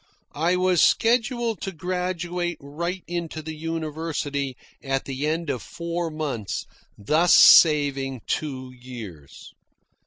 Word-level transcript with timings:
I 0.33 0.55
was 0.55 0.81
scheduled 0.81 1.61
to 1.61 1.71
graduate 1.71 2.57
right 2.59 3.03
into 3.05 3.43
the 3.43 3.53
university 3.55 4.57
at 4.81 5.05
the 5.05 5.27
end 5.27 5.51
of 5.51 5.61
four 5.61 6.09
months, 6.09 6.65
thus 6.97 7.35
saving 7.35 8.21
two 8.25 8.71
years. 8.71 9.51